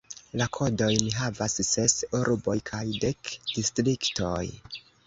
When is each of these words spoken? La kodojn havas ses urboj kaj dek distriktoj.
La 0.41 0.45
kodojn 0.57 1.11
havas 1.17 1.57
ses 1.69 1.95
urboj 2.23 2.59
kaj 2.73 2.83
dek 3.07 3.35
distriktoj. 3.55 4.45